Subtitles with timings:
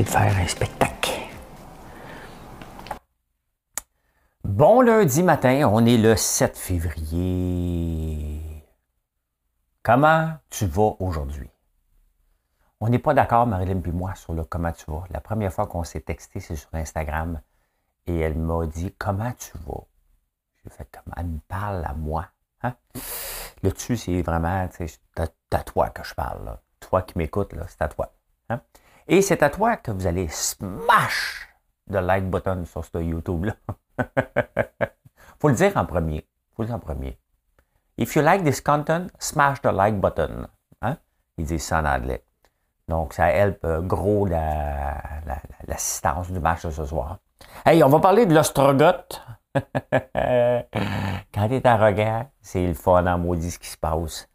[0.00, 1.12] De faire un spectacle.
[4.42, 8.40] Bon lundi matin, on est le 7 février.
[9.82, 11.50] Comment tu vas aujourd'hui?
[12.80, 15.04] On n'est pas d'accord, Marilyn et moi, sur le comment tu vas.
[15.10, 17.40] La première fois qu'on s'est texté, c'est sur Instagram.
[18.06, 19.86] Et elle m'a dit Comment tu vas?
[20.62, 22.26] J'ai fait comment elle me parle à moi.
[22.62, 22.74] Hein?
[23.62, 24.98] Le dessus, c'est vraiment c'est
[25.52, 26.58] à toi que je parle.
[26.80, 28.12] Toi qui m'écoutes, c'est à toi.
[28.50, 28.60] Hein?
[29.06, 31.48] Et c'est à toi que vous allez smash
[31.90, 33.54] le like button sur ce YouTube-là.
[35.40, 36.26] Faut le dire en premier.
[36.56, 37.18] Faut le dire en premier.
[37.98, 40.46] If you like this content, smash the like button.
[40.80, 40.96] Hein?
[41.36, 42.24] Ils disent ça en anglais.
[42.88, 47.18] Donc, ça aide euh, gros l'assistance du match de ce soir.
[47.64, 49.20] Hey, on va parler de l'ostrogoth.
[49.54, 54.28] Quand tu es arrogant, c'est le fun en maudit ce qui se passe.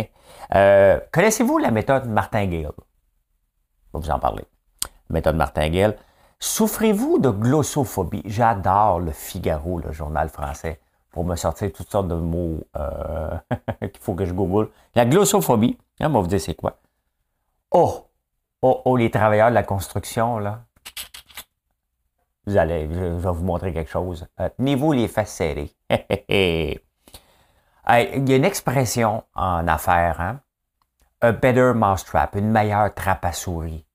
[0.54, 2.72] euh, Connaissez-vous la méthode Martingale?
[3.98, 4.44] Vous en parler.
[5.10, 5.96] Méthode Martingale.
[6.38, 8.22] Souffrez-vous de glossophobie?
[8.26, 10.80] J'adore le Figaro, le journal français,
[11.10, 13.36] pour me sortir toutes sortes de mots euh,
[13.80, 14.68] qu'il faut que je google.
[14.94, 16.78] La glossophobie, hein, on va vous dire c'est quoi?
[17.70, 18.06] Oh,
[18.62, 20.64] oh, oh, les travailleurs de la construction, là.
[22.46, 24.26] Vous allez, je vais vous montrer quelque chose.
[24.38, 25.72] Euh, tenez-vous les fesses serrées.
[27.88, 30.40] Il y a une expression en affaires, hein?
[31.22, 33.85] A better mousetrap, une meilleure trappe à souris.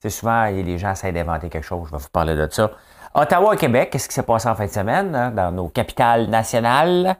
[0.00, 1.86] C'est souvent, les gens essaient d'inventer quelque chose.
[1.86, 2.70] Je vais vous parler de ça.
[3.14, 6.28] Ottawa et Québec, qu'est-ce qui s'est passé en fin de semaine hein, dans nos capitales
[6.28, 7.16] nationales?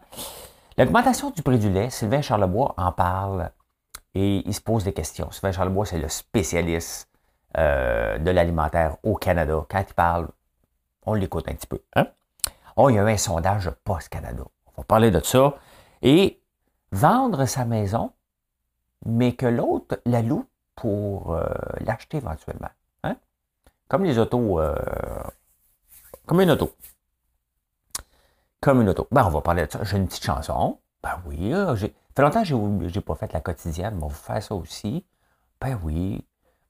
[0.77, 3.51] L'augmentation du prix du lait, Sylvain Charlebois en parle
[4.15, 5.31] et il se pose des questions.
[5.33, 7.09] Sylvain Charlebois, c'est le spécialiste
[7.57, 9.67] euh, de l'alimentaire au Canada.
[9.69, 10.29] Quand il parle,
[11.05, 11.81] on l'écoute un petit peu.
[11.97, 12.07] Hein?
[12.77, 14.45] Oh, il y a eu un sondage Post Canada.
[14.67, 15.55] On va parler de ça.
[16.03, 16.41] Et
[16.93, 18.13] vendre sa maison,
[19.05, 20.47] mais que l'autre la loue
[20.79, 21.45] pour euh,
[21.81, 22.71] l'acheter éventuellement.
[23.03, 23.17] Hein?
[23.89, 24.75] Comme les autos, euh,
[26.27, 26.73] comme une auto.
[28.61, 29.09] Comme une auto.
[29.11, 29.83] Ben, on va parler de ça.
[29.83, 30.79] J'ai une petite chanson.
[31.03, 31.89] Ben oui, euh, j'ai.
[31.89, 34.55] Ça fait longtemps que je n'ai pas fait la quotidienne, mais on va faire ça
[34.55, 35.05] aussi.
[35.61, 36.25] Ben oui,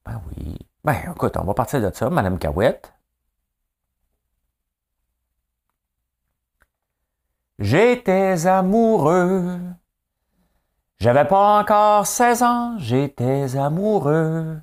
[0.04, 0.58] ben oui.
[0.84, 2.92] Ben écoute, on va partir de ça, Madame Cahouette.
[7.58, 9.58] J'étais amoureux
[11.00, 14.58] j'avais pas encore 16 ans, j'étais amoureux.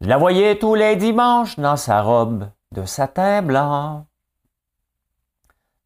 [0.00, 4.06] Je la voyais tous les dimanches dans sa robe de satin blanc.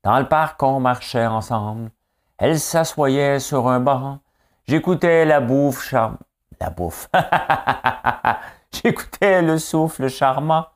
[0.04, 1.90] Dans le parc, on marchait ensemble.
[2.38, 4.20] Elle s'assoyait sur un banc.
[4.66, 6.20] J'écoutais la bouffe charmante.
[6.60, 7.08] La bouffe.
[8.72, 10.66] J'écoutais le souffle charmant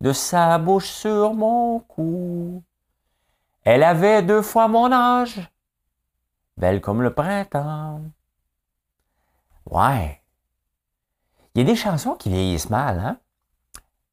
[0.00, 2.62] de sa bouche sur mon cou.
[3.64, 5.40] Elle avait deux fois mon âge
[6.56, 8.02] belle comme le printemps.
[9.66, 10.22] Ouais.
[11.54, 13.18] Il y a des chansons qui vieillissent mal, hein?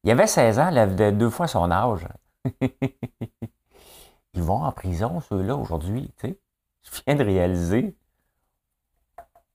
[0.02, 2.06] Il avait 16 ans, elle avait deux fois son âge.
[4.34, 6.38] Ils vont en prison, ceux-là, aujourd'hui, tu sais.
[6.82, 7.96] Je viens de réaliser.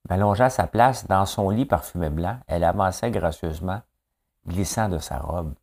[0.10, 3.82] Allongée à sa place, dans son lit parfumé blanc, elle avançait gracieusement,
[4.48, 5.54] glissant de sa robe.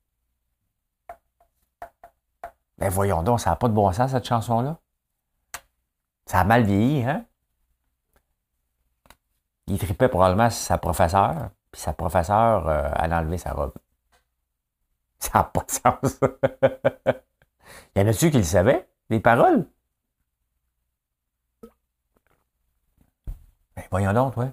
[2.78, 4.78] Ben, voyons donc, ça n'a pas de bon sens, cette chanson-là.
[6.26, 7.24] Ça a mal vieilli, hein?
[9.68, 13.74] Il tripait probablement sa professeure, puis sa professeure, euh, a enlevé sa robe.
[15.18, 16.20] Ça n'a pas de sens.
[17.94, 19.66] Il y en a-tu qui le savaient, les paroles?
[23.76, 24.52] Ben, voyons donc, ouais.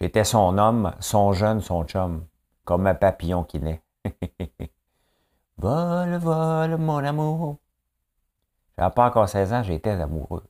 [0.00, 2.26] J'étais son homme, son jeune, son chum,
[2.64, 3.82] comme un papillon qui naît.
[5.56, 7.58] vol, vol, mon amour.
[8.78, 10.44] J'avais pas encore 16 ans, j'étais amoureux.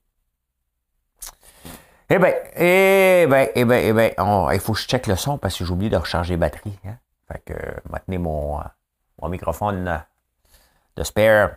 [2.11, 5.39] Eh bien, eh bien, eh bien, eh bien, il faut que je check le son
[5.39, 6.79] parce que j'ai oublié de recharger la batterie.
[6.85, 6.97] Hein?
[7.29, 7.55] Fait que,
[7.91, 8.65] maintenez mon, euh,
[9.21, 9.99] mon microphone euh,
[10.97, 11.57] de spare.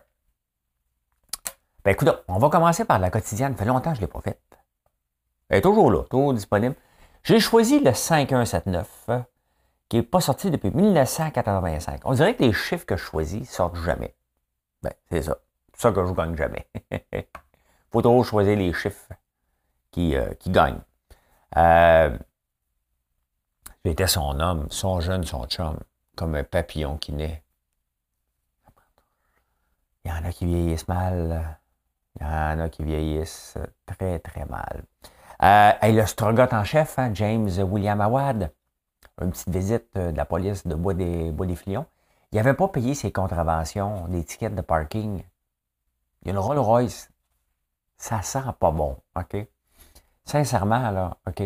[1.84, 3.54] Ben écoute, on va commencer par la quotidienne.
[3.54, 4.22] Ça fait longtemps que je ne l'ai pas.
[5.50, 6.76] Elle est toujours là, toujours disponible.
[7.24, 9.20] J'ai choisi le 5179, euh,
[9.90, 12.02] qui n'est pas sorti depuis 1985.
[12.06, 14.16] On dirait que les chiffres que je choisis sortent jamais.
[14.82, 15.38] Ben, c'est ça.
[15.78, 16.68] Ça que je gagne jamais.
[17.92, 19.14] faut toujours choisir les chiffres
[19.92, 20.82] qui, euh, qui gagnent.
[21.56, 22.18] Euh,
[23.86, 25.80] Il était son homme, son jeune, son chum,
[26.16, 27.44] comme un papillon qui naît.
[30.04, 31.60] Il y en a qui vieillissent mal.
[32.20, 34.84] Il y en a qui vieillissent très, très mal.
[35.44, 38.52] Euh, et le Strogot en chef, hein, James William Awad,
[39.22, 41.86] une petite visite euh, de la police de Bois des, Bois des Filions.
[42.32, 45.24] Il n'avait pas payé ses contraventions, des tickets de parking.
[46.22, 47.12] Il y a une Rolls Royce.
[47.98, 49.38] Ça sent pas bon, OK?
[50.26, 51.40] Sincèrement, là, OK?
[51.40, 51.46] Je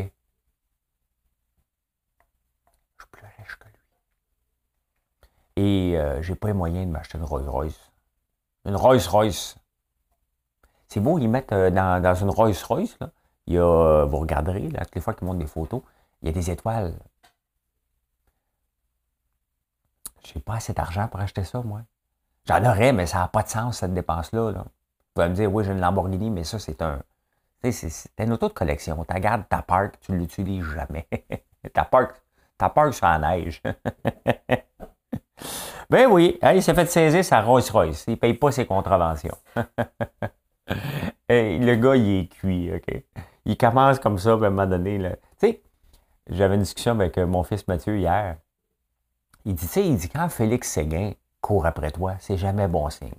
[2.99, 3.73] suis plus riche que lui.
[5.55, 7.91] Et euh, j'ai pas les moyens de m'acheter une Rolls Royce.
[8.65, 9.55] Une Rolls Royce.
[10.87, 13.11] C'est beau, ils mettent euh, dans, une Rolls Royce, là,
[13.49, 15.81] euh, vous regarderez, là, toutes les fois qu'ils montrent des photos,
[16.21, 16.99] il y a des étoiles.
[20.25, 21.83] Je n'ai pas assez d'argent pour acheter ça, moi.
[22.47, 24.51] J'en aurais, mais ça n'a pas de sens, cette dépense-là.
[24.51, 24.59] Là.
[24.59, 27.01] Vous pouvez me dire, oui, j'ai une Lamborghini, mais ça, c'est un.
[27.63, 29.05] C'est une auto de collection.
[29.07, 31.07] Tu gardes ta park, tu ne l'utilises jamais.
[31.73, 32.19] ta park,
[32.57, 33.61] ta park sur la neige.
[35.89, 38.05] ben oui, il s'est fait saisir sa Rolls Royce.
[38.07, 39.37] Il ne paye pas ses contraventions.
[41.29, 43.03] le gars, il est cuit, OK?
[43.45, 44.97] Il commence comme ça, à un moment donné.
[44.97, 45.61] Tu sais,
[46.29, 48.37] j'avais une discussion avec euh, mon fils Mathieu hier.
[49.45, 51.11] Il dit, tu sais, il dit, quand Félix Séguin
[51.41, 53.13] court après toi, c'est jamais bon signe.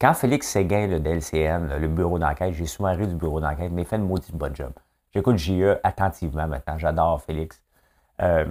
[0.00, 3.84] Quand Félix Séguin, le DLCN, le bureau d'enquête, j'ai souvent ri du bureau d'enquête, mais
[3.84, 4.72] fait une maudite bonne job.
[5.14, 6.76] J'écoute JE attentivement maintenant.
[6.78, 7.62] J'adore Félix.
[8.20, 8.44] Euh,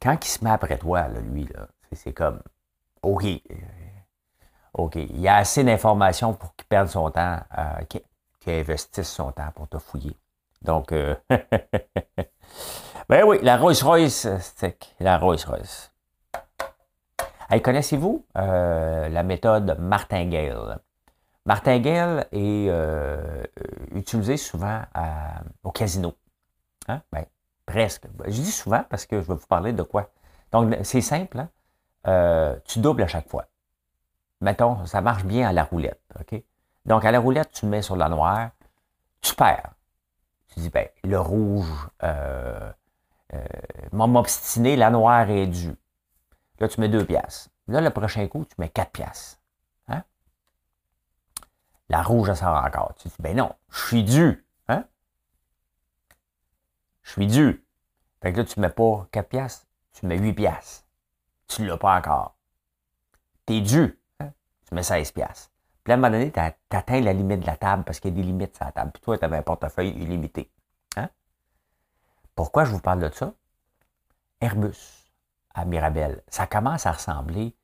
[0.00, 2.40] quand il se met après toi, lui, là, c'est comme
[3.02, 3.24] OK.
[4.74, 4.96] OK.
[4.96, 7.84] Il y a assez d'informations pour qu'il perde son temps, euh,
[8.40, 10.16] qu'il investisse son temps pour te fouiller.
[10.62, 11.14] Donc, euh,
[13.08, 14.26] ben oui, la Rolls Royce,
[14.56, 15.92] c'est la Rolls Royce.
[17.50, 20.80] Hey, connaissez-vous euh, la méthode martingale?
[21.46, 23.42] Martingale est euh,
[23.94, 24.82] utilisée souvent
[25.62, 26.12] au casino.
[26.88, 27.00] Hein?
[27.10, 27.24] Ben,
[27.64, 28.04] presque.
[28.26, 30.10] Je dis souvent parce que je vais vous parler de quoi?
[30.52, 31.38] Donc, c'est simple.
[31.38, 31.48] Hein?
[32.06, 33.46] Euh, tu doubles à chaque fois.
[34.42, 36.02] Mettons, ça marche bien à la roulette.
[36.84, 38.50] Donc, à la roulette, tu mets sur la noire,
[39.22, 39.70] tu perds.
[40.48, 42.72] Tu dis, ben, le rouge euh,
[43.92, 45.74] m'a obstiné, la noire est due.
[46.58, 47.50] Là, tu mets deux piastres.
[47.68, 49.38] Là, le prochain coup, tu mets quatre piastres.
[49.88, 50.02] Hein?
[51.88, 52.94] La rouge, elle sort encore.
[52.96, 54.46] Tu dis, ben non, je suis dû.
[54.68, 54.84] Hein?
[57.02, 57.64] Je suis dû.
[58.20, 60.84] Fait que là, tu mets pas quatre piastres, tu mets huit piastres.
[61.46, 62.36] Tu l'as pas encore.
[63.46, 63.98] Tu es dû.
[64.20, 64.32] Hein?
[64.66, 65.50] Tu mets 16 piastres.
[65.84, 68.14] Puis à un moment donné, tu atteins la limite de la table parce qu'il y
[68.14, 68.90] a des limites sur la table.
[68.92, 70.50] Puis toi, tu avais un portefeuille illimité.
[72.34, 73.32] Pourquoi je vous parle de ça?
[74.40, 74.97] Airbus
[75.54, 76.22] à Mirabel.
[76.28, 77.54] Ça commence à ressembler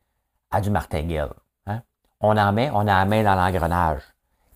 [0.51, 1.35] à du martingale.
[1.67, 1.83] Hein?
[2.21, 4.03] On en met, on a la main dans l'engrenage.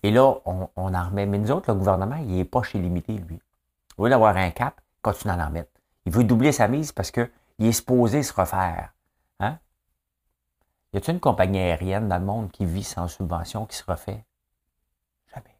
[0.03, 1.25] Et là, on, en remet.
[1.25, 3.39] Mais nous autres, le gouvernement, il n'est pas chez limité, lui.
[3.97, 5.71] Au lieu d'avoir un cap, continue en mettre.
[6.05, 7.29] Il veut doubler sa mise parce qu'il
[7.59, 8.93] est supposé se refaire.
[9.39, 9.57] Hein?
[10.93, 14.23] Y a-t-il une compagnie aérienne dans le monde qui vit sans subvention, qui se refait?
[15.33, 15.55] Jamais.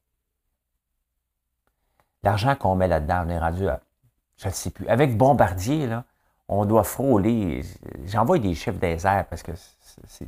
[2.24, 3.82] L'argent qu'on met là-dedans, on est rendu à,
[4.38, 4.88] je ne sais plus.
[4.88, 6.06] Avec Bombardier, là,
[6.50, 7.64] on doit frôler,
[8.06, 9.52] j'envoie des chiffres des parce que
[9.84, 10.28] c'est,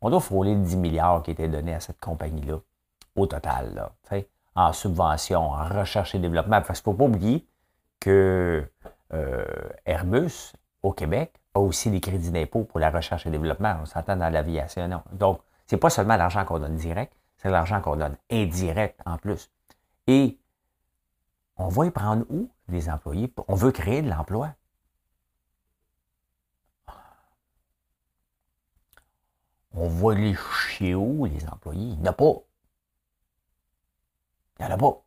[0.00, 2.58] on doit frôler 10 milliards qui étaient donnés à cette compagnie-là,
[3.16, 3.90] au total,
[4.54, 6.60] en subvention, en recherche et développement.
[6.62, 7.46] Parce qu'il ne faut pas oublier
[7.98, 8.64] que
[9.14, 9.44] euh,
[9.86, 10.52] Airbus,
[10.82, 13.76] au Québec, a aussi des crédits d'impôt pour la recherche et développement.
[13.82, 15.02] On s'entend dans l'aviation.
[15.12, 19.50] Donc, c'est pas seulement l'argent qu'on donne direct, c'est l'argent qu'on donne indirect en plus.
[20.06, 20.38] Et
[21.56, 23.32] on va y prendre où, les employés?
[23.48, 24.50] On veut créer de l'emploi.
[29.80, 31.92] On va les où, les employés?
[31.92, 32.32] Il n'y en a pas.
[34.58, 35.02] Il n'y en a pas.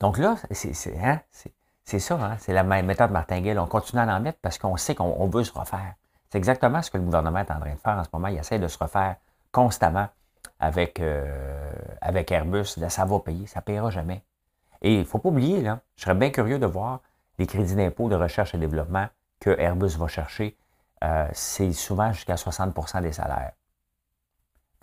[0.00, 1.20] Donc là, c'est hein,
[1.84, 3.58] ça, hein, c'est la même méthode martingale.
[3.58, 5.94] On continue à en mettre parce qu'on sait qu'on veut se refaire.
[6.30, 8.28] C'est exactement ce que le gouvernement est en train de faire en ce moment.
[8.28, 9.16] Il essaie de se refaire
[9.52, 10.08] constamment
[10.58, 12.64] avec, euh, Airbus.
[12.88, 14.24] ça va payer, ça ne payera jamais.
[14.82, 17.00] Et il ne faut pas oublier, là, je serais bien curieux de voir
[17.38, 19.06] les crédits d'impôt de recherche et développement
[19.40, 20.56] que Airbus va chercher.
[21.02, 23.52] Euh, c'est souvent jusqu'à 60% des salaires.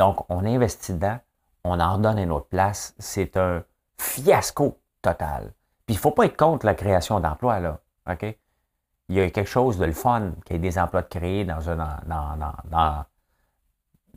[0.02, 1.20] Donc, on investit dedans,
[1.64, 2.96] on en redonne une autre place.
[2.98, 3.64] C'est un
[4.00, 5.54] fiasco total.
[5.86, 7.82] Puis, il ne faut pas être contre la création d'emplois, là.
[8.10, 8.26] OK?
[9.10, 11.46] Il y a quelque chose de le fun qu'il y ait des emplois de créer
[11.46, 11.76] dans, un,
[12.08, 13.06] dans,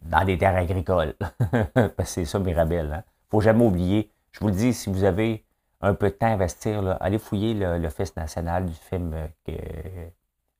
[0.01, 1.17] dans, des terres agricoles.
[1.75, 2.87] Parce que c'est ça, Mirabel.
[2.87, 2.97] Il hein.
[2.97, 4.11] ne faut jamais oublier.
[4.33, 5.45] Je vous le dis, si vous avez
[5.83, 10.09] un peu de temps à investir, allez fouiller l'Office national du film, euh,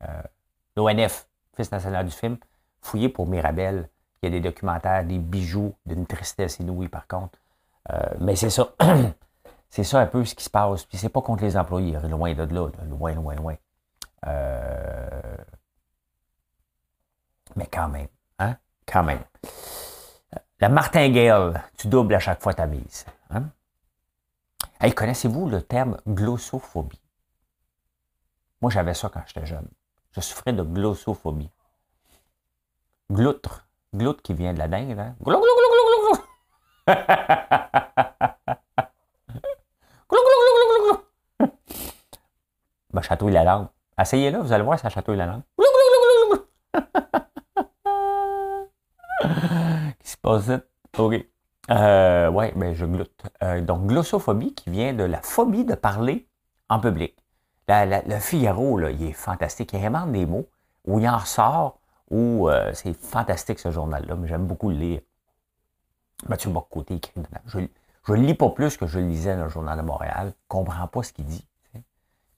[0.03, 0.23] euh,
[0.77, 2.37] l'ONF, l'Office national du film.
[2.83, 3.89] Fouillez pour Mirabel.
[4.25, 7.39] Il y a des documentaires, des bijoux d'une tristesse inouïe, par contre.
[7.93, 8.69] Euh, mais c'est ça.
[9.69, 10.85] c'est ça un peu ce qui se passe.
[10.85, 13.55] Puis c'est pas contre les employés, loin de là, loin, loin, loin.
[14.27, 15.37] Euh,
[17.57, 18.57] Mais quand même, hein?
[18.87, 19.07] Quand.
[20.61, 23.05] La martingale, tu doubles à chaque fois ta mise.
[23.29, 23.51] Hein?
[24.81, 27.03] Hey, connaissez-vous le terme glossophobie?
[28.63, 29.69] Moi, j'avais ça quand j'étais jeune.
[30.13, 31.51] Je souffrais de glossophobie.
[33.11, 33.64] Gloutre.
[33.95, 35.15] Gloutre qui vient de la dingue, hein?
[35.23, 36.19] Glou, glou, glou, glou, glou, glou.
[41.39, 41.49] glou.
[42.93, 43.69] Ben, chatouille la langue.
[43.97, 45.43] Essayez-le, vous allez voir, ça chatouille la langue.
[45.57, 46.45] Glou, glou, glou, glou, glou.
[50.01, 50.59] Qui se passe là?
[50.99, 51.25] OK.
[51.71, 53.23] Euh, ouais, ben, je gloute.
[53.45, 56.27] Euh, donc, glossophobie qui vient de la phobie de parler
[56.69, 57.17] en public.
[57.69, 59.73] La, la, le Figaro, là, il est fantastique.
[59.73, 60.49] Il invente des mots
[60.85, 61.79] où il en ressort,
[62.17, 65.01] euh, c'est fantastique ce journal-là, mais j'aime beaucoup le lire.
[66.29, 67.69] Mathieu Boccoté écrit dedans.
[68.07, 70.27] Je ne lis pas plus que je le lisais dans le Journal de Montréal.
[70.27, 71.47] Je ne comprends pas ce qu'il dit.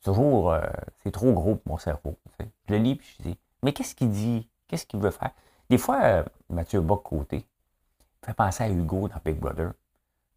[0.02, 0.60] Toujours, euh,
[1.02, 2.16] c'est trop gros pour mon cerveau.
[2.38, 4.48] Je le lis puis je dis, mais qu'est-ce qu'il dit?
[4.68, 5.32] Qu'est-ce qu'il veut faire?
[5.68, 7.44] Des fois, euh, Mathieu Boccoté
[8.24, 9.72] fait penser à Hugo dans Big Brother.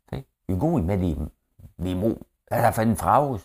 [0.08, 0.25] T'sais?
[0.48, 2.17] Hugo, il met des, mots.
[2.48, 3.41] Elle a fait une phrase.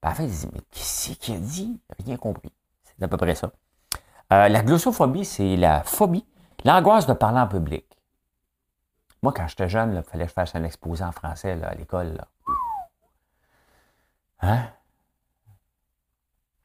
[0.00, 1.80] Puis à la il dit, mais qu'est-ce qu'il a dit?
[2.04, 2.52] Rien compris.
[2.84, 3.50] C'est à peu près ça.
[4.32, 6.24] Euh, la glossophobie, c'est la phobie,
[6.64, 7.84] l'angoisse de parler en public.
[9.22, 12.18] Moi, quand j'étais jeune, il fallait que je fasse un exposé en français à l'école.
[14.40, 14.62] Hein?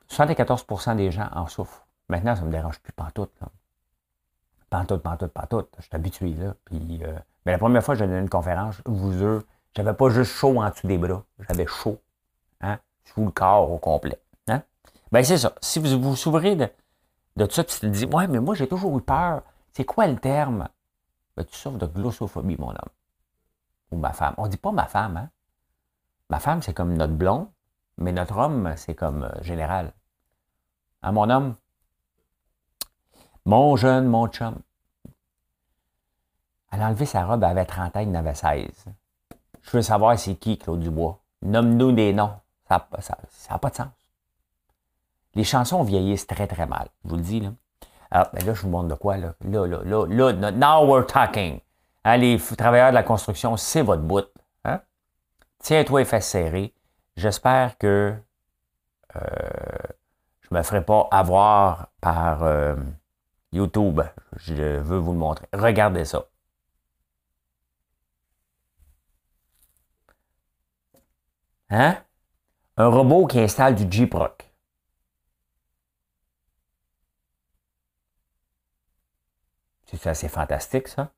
[0.10, 1.86] 74% des gens en souffrent.
[2.08, 3.34] Maintenant, ça ne me dérange plus pantoute.
[3.42, 3.50] Là.
[4.70, 5.70] Pantoute, pantoute, pantoute.
[5.78, 6.34] Je suis habitué.
[6.36, 6.56] Là.
[6.64, 9.44] Puis, euh, mais la première fois que j'ai donné une conférence, je vous jure,
[9.76, 11.22] j'avais pas juste chaud en dessous des bras.
[11.50, 12.00] J'avais chaud.
[12.62, 12.80] Hein?
[13.04, 14.20] Sous le corps au complet.
[14.48, 14.64] Hein?
[15.12, 15.54] Ben, c'est ça.
[15.62, 16.70] Si vous vous souvenez de,
[17.38, 19.44] de tout ça, tu te dis, ouais, mais moi, j'ai toujours eu peur.
[19.72, 20.68] C'est quoi le terme?
[21.36, 22.92] Ben, tu souffres de glossophobie, mon homme.
[23.92, 24.34] Ou ma femme.
[24.38, 25.30] On dit pas ma femme, hein?
[26.30, 27.52] Ma femme, c'est comme notre blond,
[27.98, 29.94] mais notre homme, c'est comme euh, général.
[31.04, 31.56] Hein, mon homme?
[33.46, 34.56] Mon jeune, mon chum.
[36.72, 38.86] Elle a enlevé sa robe, elle avait 30 ans, il en avait 16.
[39.62, 41.20] Je veux savoir c'est qui, Claude Dubois.
[41.44, 42.34] Nomme-nous des noms.
[42.68, 42.88] Ça
[43.50, 43.88] n'a pas de sens.
[45.38, 46.88] Les chansons vieillissent très, très mal.
[47.04, 47.52] Je vous le dis, là.
[48.10, 49.36] Alors, ben là, je vous montre de quoi, là.
[49.42, 51.60] Là, là, là, là, now we're talking.
[52.04, 54.26] Hein, les travailleurs de la construction, c'est votre bout.
[54.66, 54.82] Hein?
[55.60, 56.74] Tiens-toi et fais serrer.
[57.18, 58.16] J'espère que
[59.16, 59.20] euh,
[60.42, 62.76] je ne me ferai pas avoir par euh,
[63.52, 64.02] YouTube.
[64.38, 65.46] Je veux vous le montrer.
[65.54, 66.26] Regardez ça.
[71.70, 71.96] Hein?
[72.78, 74.47] Un robot qui installe du Jeep-Rock.
[79.88, 81.12] C'est assez fantastique, ça.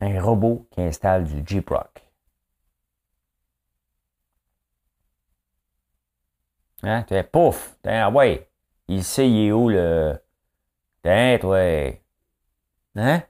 [0.00, 2.04] Un robot qui installe du Jeep-Rock.
[6.82, 7.04] Hein?
[7.04, 7.76] Tu pouf!
[7.84, 8.50] Ah ouais!
[8.88, 10.18] Il sait il est où le.
[11.02, 11.58] Tiens, toi!
[12.96, 13.22] Hein?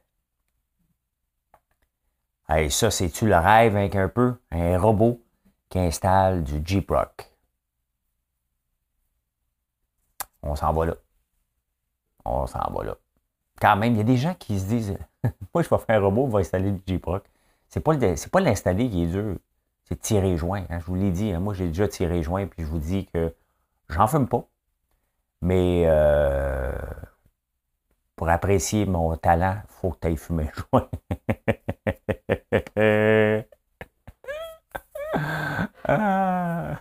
[2.48, 4.40] Hey, ça, c'est-tu le rêve avec un peu?
[4.50, 5.22] Un robot
[5.68, 7.30] qui installe du Jeep Rock.
[10.42, 10.94] On s'en va là.
[12.24, 12.96] On s'en va là.
[13.60, 14.98] Quand même, il y a des gens qui se disent
[15.54, 17.24] Moi, je vais faire un robot, va installer du Jeep Rock.
[17.68, 19.36] C'est pas, pas l'installer qui est dur,
[19.84, 20.64] c'est tirer joint.
[20.70, 20.80] Hein.
[20.80, 21.38] Je vous l'ai dit, hein.
[21.38, 23.32] moi j'ai déjà tiré joint, puis je vous dis que
[23.88, 24.44] j'en fume pas.
[25.40, 26.72] Mais euh,
[28.16, 30.88] pour apprécier mon talent, il faut que tu ailles fumer joint.
[35.84, 36.80] Ah!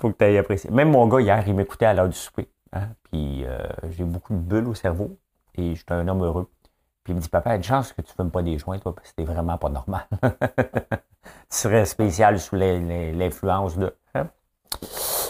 [0.00, 0.70] faut que tu ailles apprécier.
[0.70, 2.48] Même mon gars, hier, il m'écoutait à l'heure du souper.
[2.72, 3.58] Hein, puis euh,
[3.90, 5.18] j'ai beaucoup de bulles au cerveau
[5.58, 6.50] je suis un homme heureux.
[7.04, 8.42] Puis il me dit, papa, il y a une chance que tu ne fumes pas
[8.42, 10.06] des joints, toi, parce que c'était vraiment pas normal.
[10.22, 13.94] tu serais spécial sous l'influence de.
[14.14, 14.28] Hein?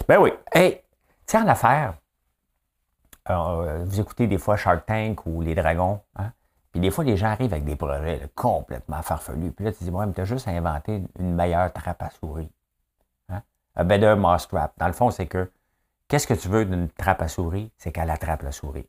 [0.08, 0.32] Ben oui.
[0.52, 0.82] Hey,
[1.26, 1.94] tiens, en affaire,
[3.30, 6.32] euh, vous écoutez des fois Shark Tank ou Les Dragons, hein?
[6.72, 9.52] Puis des fois, les gens arrivent avec des projets complètement farfelus.
[9.52, 12.50] Puis là, tu dis, ouais, mais tu as juste inventé une meilleure trappe à souris.
[13.30, 13.42] Hein?
[13.74, 14.74] A better mousetrap.
[14.76, 15.50] Dans le fond, c'est que,
[16.08, 17.72] qu'est-ce que tu veux d'une trappe à souris?
[17.78, 18.86] C'est qu'elle attrape la souris.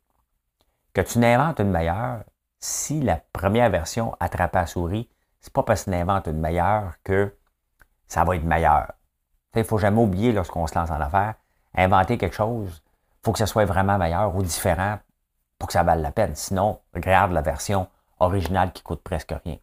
[0.99, 2.25] Que tu n'inventes une meilleure,
[2.59, 6.95] si la première version attrape la souris, c'est pas parce que tu n'inventes une meilleure
[7.05, 7.33] que
[8.05, 8.91] ça va être meilleur.
[9.55, 11.35] Il ne faut jamais oublier lorsqu'on se lance en affaires,
[11.73, 14.99] inventer quelque chose, il faut que ça soit vraiment meilleur ou différent
[15.57, 16.35] pour que ça vaille la peine.
[16.35, 17.87] Sinon, regarde la version
[18.19, 19.55] originale qui coûte presque rien.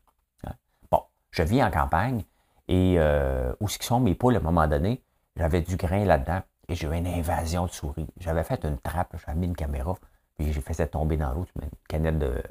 [0.47, 0.55] Hein.
[0.90, 1.02] Bon,
[1.33, 2.25] je vis en campagne
[2.66, 5.05] et euh, où sont mes poules à un moment donné?
[5.37, 6.40] J'avais du grain là-dedans
[6.71, 8.09] et j'ai eu une invasion de souris.
[8.21, 9.97] J'avais fait une trappe, j'avais mis une caméra,
[10.37, 12.43] puis j'ai fait ça tomber dans l'eau, une canette de,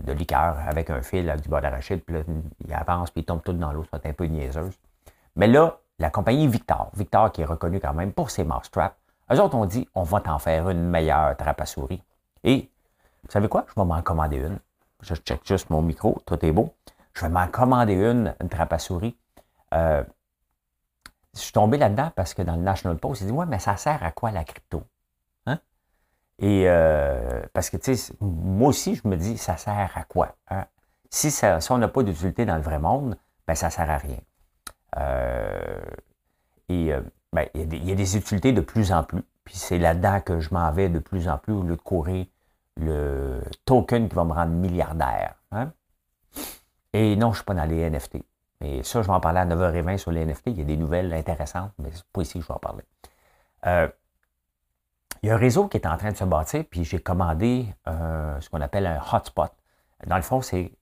[0.00, 2.22] de, liqueur avec un fil avec du beurre d'arachide, puis là,
[2.64, 4.78] il avance, puis il tombe tout dans l'eau, c'est un peu niaiseuse.
[5.36, 8.96] Mais là, la compagnie Victor, Victor qui est reconnu quand même pour ses mousetraps,
[9.32, 12.02] eux autres ont dit, on va t'en faire une meilleure trappe à souris.
[12.44, 12.70] Et
[13.24, 13.64] vous savez quoi?
[13.68, 14.58] Je vais m'en commander une.
[15.00, 16.72] Je check juste mon micro, tout est beau.
[17.12, 19.16] Je vais m'en commander une, une trappe à souris.
[19.74, 20.04] Euh,
[21.34, 23.76] je suis tombé là-dedans parce que dans le National Post, il dit Ouais, mais ça
[23.76, 24.82] sert à quoi la crypto?
[26.38, 30.36] Et euh, parce que, tu sais, moi aussi, je me dis Ça sert à quoi?
[30.50, 30.66] Hein?
[31.10, 33.16] Si, ça, si on n'a pas d'utilité dans le vrai monde,
[33.46, 34.18] ben ça ne sert à rien.
[34.98, 35.80] Euh,
[36.68, 36.92] et
[37.32, 39.22] ben, il, y a des, utilités de plus en plus.
[39.44, 42.26] Puis c'est là-dedans que je m'en vais de plus en plus au lieu de courir
[42.76, 45.36] le token qui va me rendre milliardaire.
[45.52, 45.72] Hein?
[46.92, 48.16] Et non, je ne suis pas dans les NFT.
[48.62, 50.46] Et ça, je vais en parler à 9h20 sur les NFT.
[50.46, 52.84] Il y a des nouvelles intéressantes, mais c'est pas ici que je vais en parler.
[53.66, 53.88] Euh,
[55.22, 57.66] il y a un réseau qui est en train de se bâtir, puis j'ai commandé
[57.88, 59.50] euh, ce qu'on appelle un hotspot.
[60.06, 60.72] Dans le fond, c'est,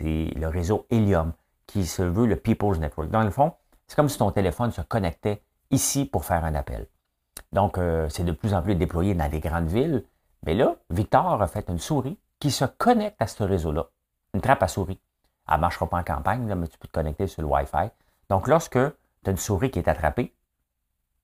[0.00, 1.32] le réseau Helium
[1.66, 3.10] qui se veut le People's Network.
[3.10, 3.52] Dans le fond,
[3.86, 6.86] c'est comme si ton téléphone se connectait ici pour faire un appel.
[7.52, 10.04] Donc, euh, c'est de plus en plus déployé dans des grandes villes.
[10.44, 13.86] Mais là, Victor a fait une souris qui se connecte à ce réseau-là.
[14.34, 15.00] Une trappe à souris.
[15.48, 17.90] Elle ne marchera pas en campagne, mais tu peux te connecter sur le Wi-Fi.
[18.28, 20.34] Donc, lorsque tu as une souris qui est attrapée,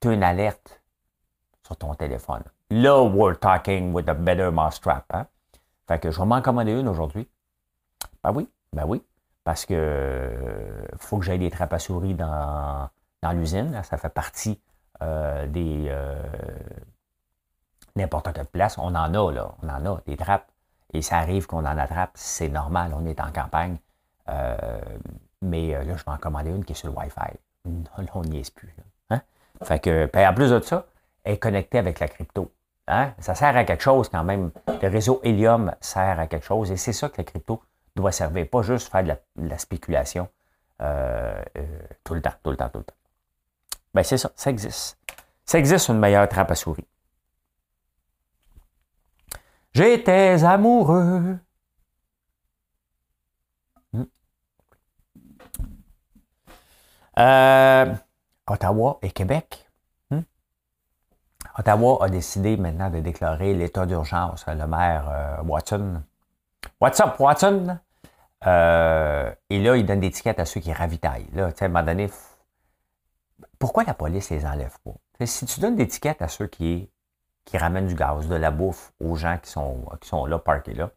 [0.01, 0.82] tu as une alerte
[1.75, 2.43] ton téléphone.
[2.71, 5.05] Là, we're talking with a better mousetrap.
[5.13, 5.27] Hein?
[5.87, 7.29] Fait que je vais m'en commander une aujourd'hui.
[8.23, 9.03] Ben oui, ben oui.
[9.45, 12.89] Parce que euh, faut que j'aille des trappes à souris dans,
[13.23, 13.83] dans l'usine.
[13.83, 14.61] Ça fait partie
[15.03, 16.23] euh, des euh,
[17.97, 18.79] n'importe quelle place.
[18.79, 19.55] On en a, là.
[19.63, 20.51] On en a des trappes.
[20.95, 22.13] Et ça arrive qu'on en attrape.
[22.15, 22.95] C'est normal.
[22.95, 23.79] On est en campagne.
[25.43, 27.37] Mais là, je vais en commander une qui est sur le Wi-Fi.
[27.65, 28.75] Là, on n'y est plus.
[29.11, 29.21] Hein?
[29.63, 30.87] Fait que, en plus de ça,
[31.25, 32.53] est connectée avec la crypto.
[32.89, 33.15] Hein?
[33.19, 34.51] Ça sert à quelque chose quand même.
[34.67, 37.63] Le réseau Helium sert à quelque chose et c'est ça que la crypto
[37.95, 38.49] doit servir.
[38.49, 40.29] Pas juste faire de la, spéculation
[40.81, 41.43] euh,
[42.05, 42.95] tout le temps, tout le temps, tout le temps.
[43.95, 44.99] Ben c'est ça, ça existe.
[45.45, 46.87] Ça existe une meilleure trappe à souris.
[49.75, 51.39] J'étais amoureux
[57.19, 57.95] Euh,
[58.47, 59.69] Ottawa et Québec.
[61.59, 64.47] Ottawa a décidé maintenant de déclarer l'état d'urgence.
[64.47, 66.03] Le maire euh, Watson.
[66.81, 67.79] What's up, Watson?
[68.47, 71.29] Euh, et là, il donne des tickets à ceux qui ravitaillent.
[71.35, 72.11] Là, à un moment donné,
[73.59, 74.93] pourquoi la police les enlève pas?
[75.25, 76.91] si tu donnes des tickets à ceux qui,
[77.45, 80.75] qui ramènent du gaz, de la bouffe aux gens qui sont, qui sont là, parqués
[80.75, 80.91] là,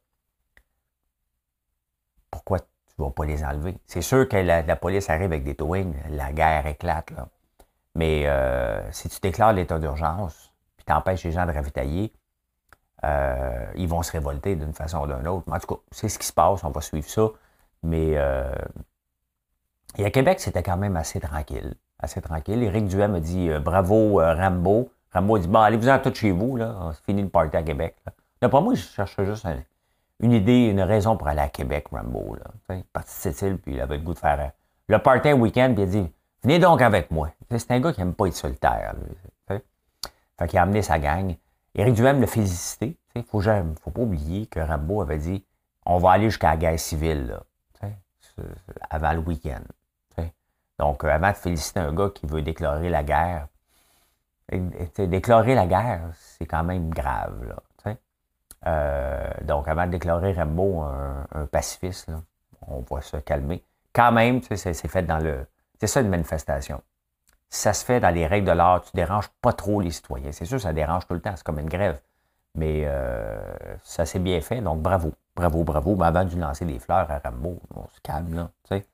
[2.31, 2.65] pourquoi tu
[2.97, 3.77] ne vas pas les enlever?
[3.85, 7.11] C'est sûr que la, police arrive avec des towings, la guerre éclate.
[7.11, 7.27] Là.
[7.95, 12.13] Mais euh, si tu déclares l'état d'urgence, puis tu empêches les gens de ravitailler,
[13.03, 15.45] euh, ils vont se révolter d'une façon ou d'une autre.
[15.51, 17.29] en tout cas, c'est ce qui se passe, on va suivre ça.
[17.83, 18.53] Mais euh,
[19.97, 21.75] et à Québec, c'était quand même assez tranquille.
[21.99, 22.61] Assez tranquille.
[22.63, 24.91] Éric Duhem a dit bravo Rambo.
[25.13, 26.91] Rambo dit Bon, allez-vous-en tout chez vous, là.
[26.93, 27.95] C'est fini le party à Québec.
[28.41, 29.57] Pas moi, je cherche juste un,
[30.19, 32.35] une idée, une raison pour aller à Québec, Rambo.
[32.35, 32.77] Là.
[32.91, 34.51] Parti de puis il avait le goût de faire
[34.87, 36.11] le party week-end, puis il a dit
[36.45, 37.31] Venez donc avec moi.
[37.49, 38.93] C'est un gars qui n'aime pas être solitaire.
[39.49, 39.59] Lui,
[40.37, 41.35] fait qu'il a amené sa gang.
[41.73, 42.95] Éric Duhem l'a félicité.
[43.15, 45.43] Il ne faut, faut pas oublier que Rambo avait dit
[45.87, 47.39] on va aller jusqu'à la guerre civile
[47.81, 47.89] là,
[48.91, 49.63] avant le week-end.
[50.77, 53.47] Donc, euh, avant de féliciter un gars qui veut déclarer la guerre,
[54.51, 57.43] déclarer la guerre, c'est quand même grave.
[57.47, 57.95] Là.
[58.67, 62.11] Euh, donc, avant de déclarer Rambo un, pacifiste,
[62.67, 63.63] on va se calmer.
[63.93, 65.47] Quand même, c'est fait dans le.
[65.79, 66.81] C'est ça une manifestation.
[67.49, 70.31] Ça se fait dans les règles de l'art, tu déranges pas trop les citoyens.
[70.31, 71.99] C'est sûr, ça dérange tout le temps, c'est comme une grève.
[72.55, 73.37] Mais euh,
[73.83, 75.13] ça s'est bien fait, donc bravo.
[75.35, 75.95] Bravo, bravo.
[75.95, 78.49] Mais avant de lancer des fleurs à Rambo, on se calme, là.
[78.63, 78.85] Tu sais.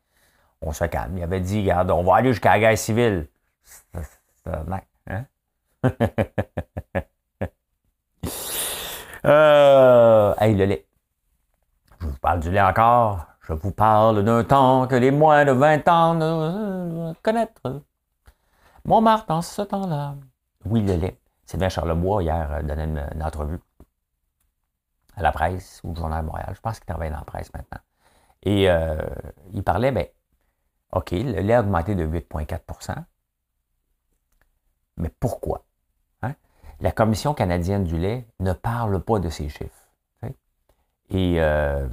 [0.62, 1.18] On se calme.
[1.18, 3.28] Il avait dit, regarde, on va aller jusqu'à la guerre civile.
[4.44, 4.52] C'est
[5.08, 5.26] hein?
[9.24, 10.88] Euh, hey, le lait.
[12.00, 13.28] Je vous parle du lait encore.
[13.42, 17.82] Je vous parle d'un temps que les moins de 20 ans ne connaître.
[18.86, 20.16] Montmartre en ce temps-là.
[20.66, 21.20] Oui, le lait.
[21.46, 23.60] Sylvain Charlebois, hier, euh, donnait une, entrevue
[25.16, 26.54] à la presse ou au Journal de Montréal.
[26.56, 27.80] Je pense qu'il travaille dans la presse maintenant.
[28.44, 28.98] Et euh,
[29.52, 30.08] il parlait, ben,
[30.94, 32.96] OK, le lait a augmenté de 8,4%
[34.98, 35.66] Mais pourquoi?
[36.80, 39.88] la Commission canadienne du lait ne parle pas de ces chiffres.
[41.10, 41.88] Et euh,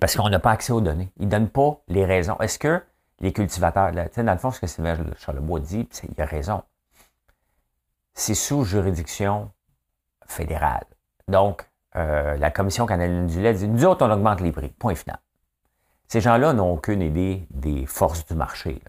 [0.00, 1.10] parce qu'on n'a pas accès aux données.
[1.18, 2.36] Ils ne donnent pas les raisons.
[2.40, 2.82] Est-ce que
[3.20, 6.62] les cultivateurs, là, dans le fond, ce que Sylvain Charlebois dit, il a raison.
[8.14, 9.50] C'est sous juridiction
[10.26, 10.86] fédérale.
[11.28, 14.68] Donc, euh, la Commission canadienne du lait dit, nous autres, on augmente les prix.
[14.68, 15.18] Point final.
[16.08, 18.80] Ces gens-là n'ont aucune idée des forces du marché.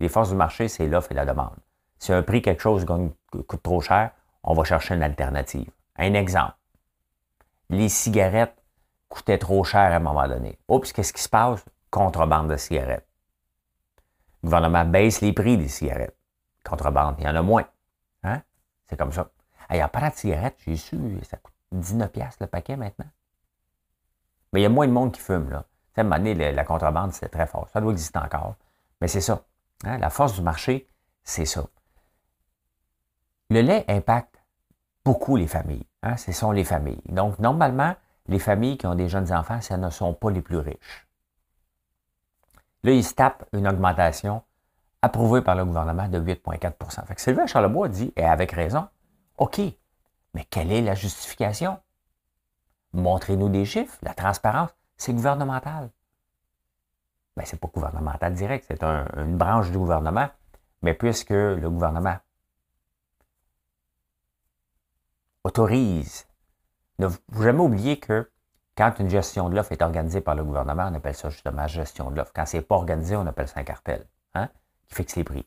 [0.00, 1.56] les forces du marché, c'est l'offre et la demande.
[1.98, 4.10] Si un prix, quelque chose coûte trop cher,
[4.42, 5.70] on va chercher une alternative.
[5.96, 6.54] Un exemple.
[7.70, 8.57] les cigarettes
[9.08, 10.58] coûtaient trop cher à un moment donné.
[10.68, 11.64] Oups, qu'est-ce qui se passe?
[11.90, 13.06] Contrebande de cigarettes.
[14.42, 16.16] Le gouvernement baisse les prix des cigarettes.
[16.64, 17.64] Contrebande, il y en a moins.
[18.22, 18.42] Hein?
[18.86, 19.30] C'est comme ça.
[19.70, 23.08] Il y a pas de cigarettes, j'ai su, ça coûte 19$ le paquet maintenant.
[24.52, 25.64] Mais il y a moins de monde qui fume, là.
[25.96, 27.68] à un moment donné, la contrebande, c'est très fort.
[27.72, 28.54] Ça doit exister encore.
[29.00, 29.44] Mais c'est ça.
[29.84, 29.98] Hein?
[29.98, 30.88] La force du marché,
[31.22, 31.66] c'est ça.
[33.50, 34.42] Le lait impacte
[35.04, 35.86] beaucoup les familles.
[36.02, 36.16] Hein?
[36.16, 37.02] Ce sont les familles.
[37.08, 37.94] Donc, normalement,
[38.28, 41.06] les familles qui ont des jeunes enfants, ce ne sont pas les plus riches.
[42.84, 44.42] Là, ils tapent une augmentation
[45.02, 48.88] approuvée par le gouvernement de 8,4% Fait que Sylvain Charlebois dit, et avec raison,
[49.38, 49.60] OK,
[50.34, 51.78] mais quelle est la justification?
[52.92, 53.96] Montrez-nous des chiffres.
[54.02, 55.90] La transparence, c'est gouvernemental.
[57.36, 60.28] Bien, ce n'est pas gouvernemental direct, c'est une branche du gouvernement.
[60.82, 62.18] Mais puisque le gouvernement
[65.44, 66.27] autorise,
[66.98, 68.30] ne faut jamais oublier que
[68.76, 72.10] quand une gestion de l'offre est organisée par le gouvernement, on appelle ça justement gestion
[72.10, 72.32] de l'offre.
[72.34, 74.48] Quand ce n'est pas organisé, on appelle ça un cartel, hein,
[74.86, 75.46] qui fixe les prix.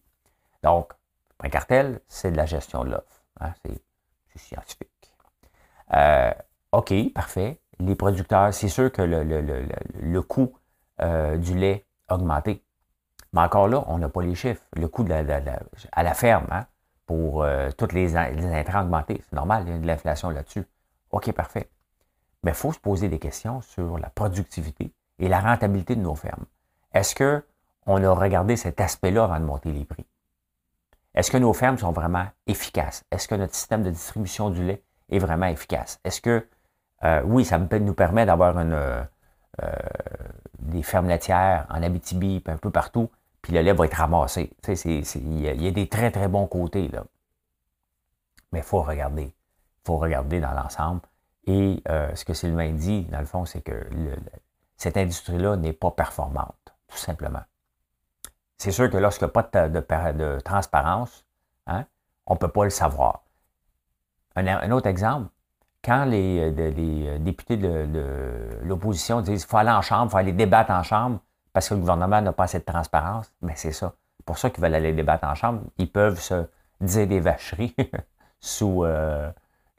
[0.64, 0.92] Donc,
[1.40, 3.24] un cartel, c'est de la gestion de l'offre.
[3.40, 3.82] Hein, c'est
[4.38, 5.14] scientifique.
[5.94, 6.32] Euh,
[6.72, 7.60] OK, parfait.
[7.80, 10.56] Les producteurs, c'est sûr que le, coût
[11.02, 12.64] euh, du lait a augmenté.
[13.34, 14.62] Mais encore là, on n'a pas les chiffres.
[14.74, 16.66] Le coût à la ferme, hein,
[17.06, 19.22] pour euh, tous les, les, intrants augmentés.
[19.30, 20.66] C'est normal, il y a de l'inflation là-dessus.
[21.12, 21.70] OK, parfait.
[22.44, 26.16] Mais il faut se poser des questions sur la productivité et la rentabilité de nos
[26.16, 26.46] fermes.
[26.94, 30.06] Est-ce qu'on a regardé cet aspect-là avant de monter les prix?
[31.14, 33.04] Est-ce que nos fermes sont vraiment efficaces?
[33.12, 36.00] Est-ce que notre système de distribution du lait est vraiment efficace?
[36.04, 36.48] Est-ce que,
[37.04, 39.04] euh, oui, ça nous permet d'avoir euh,
[40.60, 43.10] des fermes laitières en Abitibi, un peu partout,
[43.42, 44.52] puis le lait va être ramassé.
[44.68, 47.04] Il y, a des très, très bons côtés, là.
[48.52, 49.34] Mais il faut regarder.
[49.86, 51.02] Faut regarder dans l'ensemble.
[51.46, 53.90] Et euh, ce que Sylvain dit, dans le fond, c'est que
[54.78, 57.42] cette industrie-là n'est pas performante, tout simplement.
[58.58, 61.26] C'est sûr que lorsqu'il n'y a pas de, transparence,
[61.66, 61.86] hein,
[62.28, 63.24] on ne peut pas le savoir.
[64.36, 65.30] Un, autre exemple,
[65.84, 70.32] quand les, les députés de, l'opposition disent qu'il faut aller en chambre, il faut aller
[70.32, 71.20] débattre en chambre,
[71.54, 73.94] parce que le gouvernement n'a pas assez de transparence, mais c'est ça.
[74.26, 76.46] Pour ça qu'ils veulent aller débattre en chambre, ils peuvent se
[76.80, 77.76] dire des vacheries
[78.40, 79.32] sous euh,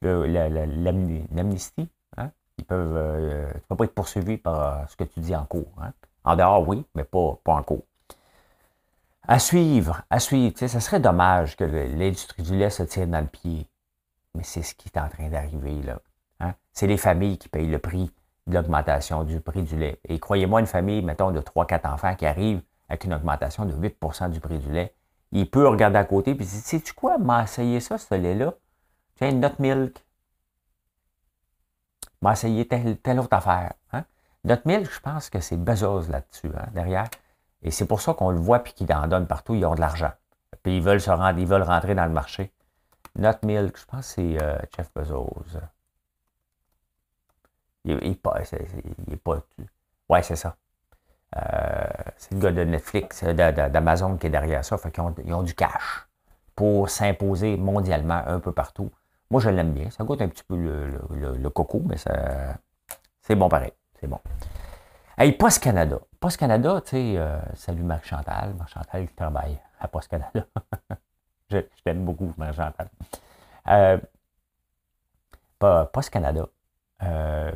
[0.03, 1.89] l'amnistie.
[2.17, 2.31] Hein?
[2.59, 2.97] Ils peuvent.
[2.97, 5.73] Euh, tu ne peux pas être poursuivi par ce que tu dis en cours.
[5.81, 5.93] Hein?
[6.25, 7.85] En dehors, oui, mais pas, pas en cours.
[9.27, 10.59] À suivre, à suivre.
[10.59, 13.69] Ça serait dommage que l'industrie du lait se tire dans le pied.
[14.35, 16.01] Mais c'est ce qui est en train d'arriver là.
[16.41, 16.55] Hein?
[16.73, 18.11] C'est les familles qui payent le prix
[18.47, 20.01] de l'augmentation du prix du lait.
[20.09, 24.31] Et croyez-moi, une famille, mettons, de 3-4 enfants qui arrive avec une augmentation de 8%
[24.31, 24.95] du prix du lait,
[25.31, 28.55] il peut regarder à côté et dire Sais-tu quoi, m'a essayé ça, ce lait-là
[29.23, 30.05] Tiens, une Nut Milk.
[32.23, 33.75] M'a essayé telle, autre affaire.
[33.93, 34.05] Hein?
[34.43, 37.09] Nut Milk, je pense que c'est Bezos là-dessus, hein, derrière.
[37.63, 39.81] Et c'est pour ça qu'on le voit puis qu'ils en donnent partout, ils ont de
[39.81, 40.11] l'argent.
[40.65, 42.53] Puis ils veulent se rendre, ils veulent rentrer dans le marché.
[43.15, 45.31] Nut Milk, je pense que c'est euh, Jeff Bezos.
[47.85, 49.39] Il, il, il, est pas.
[50.09, 50.57] Ouais, c'est ça.
[51.37, 51.85] Euh,
[52.17, 54.77] c'est le gars de Netflix, euh, d'Amazon qui est derrière ça.
[54.79, 56.09] Fait qu'ils ils ont du cash
[56.57, 58.91] pour s'imposer mondialement un peu partout.
[59.33, 59.89] Moi, je l'aime bien.
[59.89, 62.59] Ça goûte un petit peu le, coco, mais ça,
[63.23, 63.73] c'est bon pareil.
[63.99, 64.21] C'est bon.
[65.17, 65.99] Hey, Post Canada.
[66.21, 68.53] Post Canada, tu sais, euh, salut Marc Chantal.
[68.59, 70.45] Marc Chantal qui travaille à Post Canada.
[71.51, 72.91] je, t'aime beaucoup, Marc Chantal.
[73.69, 73.99] Euh,
[75.59, 76.47] Post Canada
[77.03, 77.53] euh,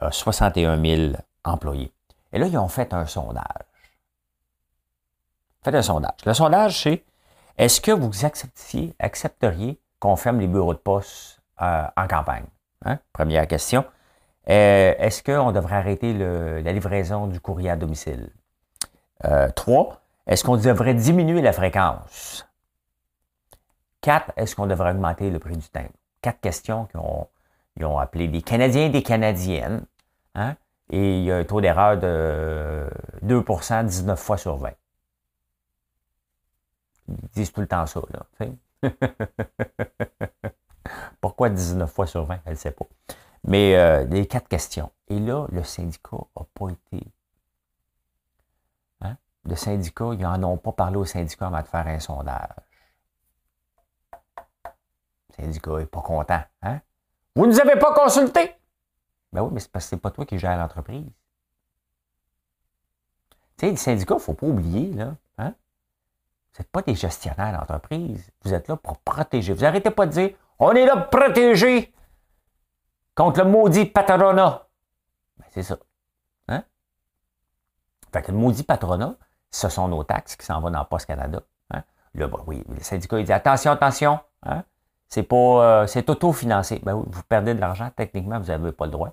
[0.00, 1.90] a 61 000 employés.
[2.34, 3.64] Et là, ils ont fait un sondage.
[5.62, 6.22] Faites un sondage.
[6.26, 7.02] Le sondage, c'est
[7.56, 12.44] est-ce que vous acceptiez, accepteriez qu'on ferme les bureaux de poste euh, en campagne?
[12.84, 12.98] Hein?
[13.14, 13.86] Première question.
[14.50, 18.30] Euh, est-ce qu'on devrait arrêter la livraison du courrier à domicile?
[19.56, 22.46] trois, est-ce qu'on devrait diminuer la fréquence?
[24.02, 25.88] Quatre, est-ce qu'on devrait augmenter le prix du timbre?
[26.20, 29.86] Quatre questions qui ont appelé des Canadiens et des Canadiennes.
[30.34, 30.56] Hein?
[30.90, 32.86] Et il y a un taux d'erreur de
[33.24, 34.72] 2% 19 fois sur 20.
[37.08, 38.46] Ils disent tout le temps ça, là.
[41.20, 42.40] Pourquoi 19 fois sur 20?
[42.44, 42.86] Elle ne sait pas.
[43.44, 44.90] Mais euh, les quatre questions.
[45.08, 47.06] Et là, le syndicat n'a pas été.
[49.02, 49.16] Hein?
[49.44, 52.48] Le syndicat, ils n'en ont pas parlé au syndicat avant de faire un sondage.
[55.30, 56.42] Le syndicat n'est pas content.
[56.62, 56.80] Hein?
[57.36, 58.54] Vous ne nous avez pas consulté?
[59.32, 61.10] Ben oui, mais c'est parce que c'est pas toi qui gères l'entreprise.
[63.56, 65.16] Tu sais, les syndicats, il ne faut pas oublier, là.
[66.54, 68.30] Vous n'êtes pas des gestionnaires d'entreprise.
[68.44, 69.52] Vous êtes là pour protéger.
[69.52, 71.92] Vous n'arrêtez pas de dire on est là pour protéger
[73.14, 74.66] contre le maudit patronat.
[75.36, 75.76] Ben, c'est ça.
[76.48, 76.62] Hein?
[78.12, 79.16] Fait que le maudit patronat,
[79.50, 81.42] ce sont nos taxes qui s'en vont dans Post Canada.
[81.72, 81.82] Hein?
[82.14, 84.62] Là, ben oui, le syndicat, il dit attention, attention, hein?
[85.08, 86.80] c'est pas, euh, c'est auto-financé.
[86.84, 89.12] Ben vous perdez de l'argent, techniquement, vous n'avez pas le droit.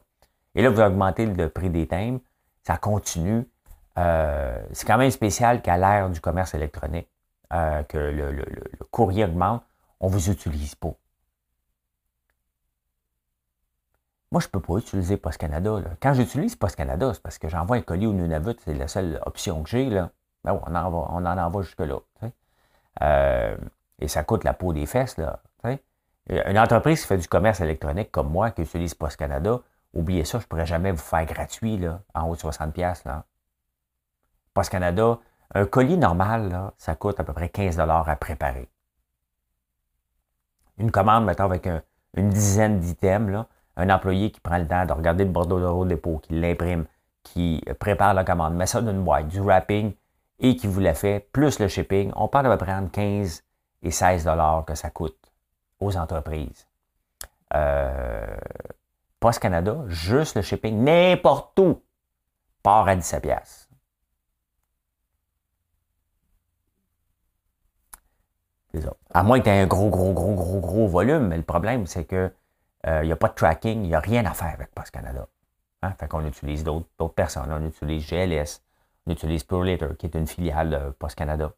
[0.53, 2.19] Et là, vous augmentez le prix des thèmes,
[2.63, 3.47] ça continue.
[3.97, 7.07] Euh, c'est quand même spécial qu'à l'ère du commerce électronique,
[7.53, 8.45] euh, que le,
[8.91, 9.63] courrier augmente,
[9.99, 10.93] on ne vous utilise pas.
[14.31, 15.81] Moi, je ne peux pas utiliser Post Canada.
[16.01, 19.21] Quand j'utilise Post Canada, c'est parce que j'envoie un colis au Nunavut, c'est la seule
[19.25, 19.89] option que j'ai.
[19.89, 20.11] Là.
[20.45, 21.99] Ben, on, en on en envoie jusque-là.
[23.01, 23.57] Euh,
[23.99, 25.17] et ça coûte la peau des fesses.
[25.17, 25.41] Là,
[26.29, 29.59] Une entreprise qui fait du commerce électronique comme moi, qui utilise Post Canada,
[29.93, 33.01] oubliez ça, je ne pourrais jamais vous faire gratuit là, en haut de 60$.
[33.05, 33.25] Là.
[34.53, 35.19] Post Canada,
[35.53, 38.69] un colis normal, ça coûte à peu près 15 à préparer.
[40.77, 41.67] Une commande, mettons, avec
[42.15, 46.19] une dizaine d'items, un employé qui prend le temps de regarder le bordeaux de dépôt,
[46.19, 46.85] qui l'imprime,
[47.23, 49.93] qui prépare la commande, met ça dans une boîte, du wrapping
[50.39, 53.43] et qui vous la fait, plus le shipping, on parle de prendre 15
[53.83, 55.31] et 16 dollars que ça coûte
[55.79, 56.67] aux entreprises.
[57.53, 58.25] Euh,
[59.19, 61.81] Post Canada, juste le shipping, n'importe où,
[62.63, 63.25] part à 17
[69.13, 71.85] À moins que tu aies un gros, gros, gros, gros, gros volume, mais le problème,
[71.87, 72.31] c'est que
[72.83, 74.91] il euh, n'y a pas de tracking, il n'y a rien à faire avec Post
[74.91, 75.27] Canada.
[75.83, 75.93] Hein?
[75.99, 77.51] Fait qu'on utilise d'autres personnes.
[77.51, 78.63] On utilise GLS,
[79.05, 81.51] on utilise ProLater, qui est une filiale de Post Canada.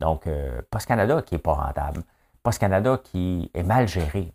[0.00, 2.02] Donc, euh, Post Canada qui n'est pas rentable.
[2.42, 4.32] Post Canada qui est mal géré.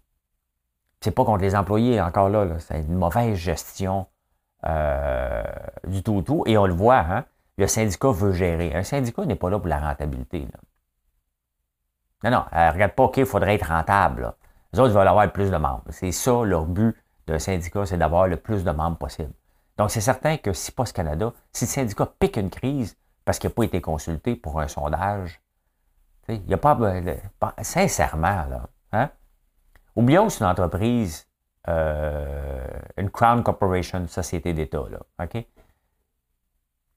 [1.02, 4.06] C'est pas contre les employés, encore là, c'est une mauvaise gestion
[4.66, 5.44] euh,
[5.88, 6.44] du tout, tout.
[6.46, 7.26] Et on le voit, hein?
[7.58, 8.74] le syndicat veut gérer.
[8.74, 10.48] Un syndicat n'est pas là pour la rentabilité.
[12.24, 14.34] Non, non, regarde pas, OK, il faudrait être rentable.
[14.74, 15.84] Les autres veulent avoir le plus de membres.
[15.90, 16.96] C'est ça leur but
[17.28, 19.34] d'un syndicat, c'est d'avoir le plus de membres possible.
[19.78, 23.50] Donc, c'est certain que si Post Canada, si le syndicat pique une crise parce qu'il
[23.50, 25.42] n'a pas été consulté pour un sondage,
[26.28, 26.78] il n'y a pas,
[27.62, 28.70] Sincèrement, là.
[28.94, 29.10] Hein?
[29.96, 31.28] Oublions que c'est une entreprise,
[31.68, 32.66] euh,
[32.98, 35.00] une Crown Corporation, société d'État, là.
[35.24, 35.46] OK?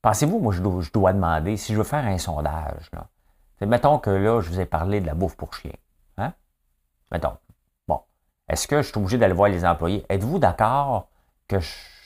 [0.03, 3.07] Pensez-vous, moi, je dois, demander, si je veux faire un sondage, là,
[3.61, 5.73] mettons que là, je vous ai parlé de la bouffe pour chien.
[6.19, 6.33] Hein?
[7.11, 7.37] Mettons.
[8.49, 10.05] Est-ce que je suis obligé d'aller voir les employés?
[10.09, 11.09] Êtes-vous d'accord
[11.49, 11.57] que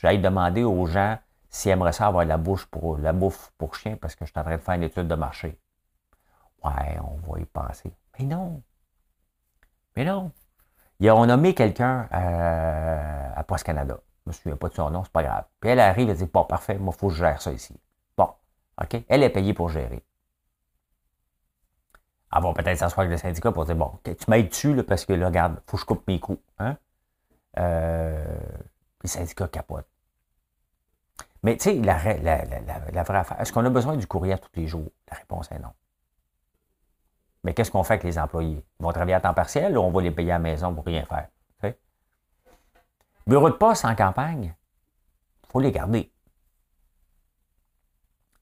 [0.00, 1.18] j'aille demander aux gens
[1.50, 4.38] s'ils aimeraient ça avoir la, bouche pour, la bouffe pour chien parce que je suis
[4.38, 5.58] en train de faire une étude de marché?
[6.62, 7.92] Ouais, on va y penser.
[8.18, 8.62] Mais non.
[9.96, 10.30] Mais non.
[11.00, 13.98] On a nommé quelqu'un euh, à Post Canada.
[14.24, 15.44] Je me souviens pas de son nom, c'est pas grave.
[15.61, 17.74] Puis elle arrive et dit Bon, parfait, moi, il faut que je gère ça ici.
[18.16, 18.30] Bon,
[18.80, 19.02] OK?
[19.08, 20.04] Elle est payée pour gérer.
[22.34, 25.04] Elle va peut-être s'asseoir avec le syndicat pour dire Bon, tu m'aides dessus là, parce
[25.06, 26.40] que là, regarde, il faut que je coupe mes coûts.
[26.58, 26.76] Hein?
[27.58, 28.38] Euh,
[29.02, 29.86] le syndicat capote.
[31.42, 34.90] Mais tu sais, la, vraie affaire, est-ce qu'on a besoin du courrier tous les jours?
[35.10, 35.72] La réponse est non.
[37.44, 38.64] Mais qu'est-ce qu'on fait avec les employés?
[38.80, 40.84] Ils vont travailler à temps partiel ou on va les payer à la maison pour
[40.84, 41.28] rien faire?
[43.28, 44.54] Bureau de poste en campagne,
[45.42, 46.10] il faut les garder.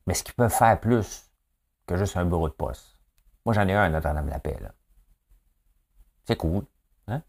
[0.07, 1.29] Mais est-ce qu'ils peuvent faire plus
[1.87, 2.96] que juste un bureau de poste?
[3.47, 4.59] Moi, j'en ai un à Notre-Dame-la-Paix.
[6.25, 6.65] C'est cool,
[7.07, 7.23] hein?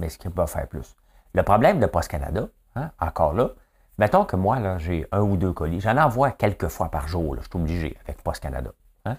[0.00, 0.96] Mais ce qu'il va faire plus.
[1.32, 3.50] Le problème de Post Canada, hein, encore là,
[3.96, 5.80] mettons que moi, j'ai un ou deux colis.
[5.80, 8.72] J'en envoie quelques fois par jour, je suis obligé, avec Post Canada.
[9.04, 9.18] Hein?